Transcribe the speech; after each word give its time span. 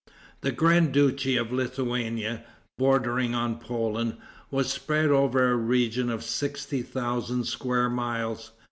The 0.41 0.51
grand 0.51 0.93
duchy 0.95 1.35
of 1.37 1.51
Lithuania, 1.51 2.43
bordering 2.75 3.35
on 3.35 3.59
Poland, 3.59 4.17
was 4.49 4.73
spread 4.73 5.09
over 5.11 5.51
a 5.51 5.55
region 5.55 6.09
of 6.09 6.23
sixty 6.23 6.81
thousand 6.81 7.43
square 7.43 7.87
miles. 7.87 8.49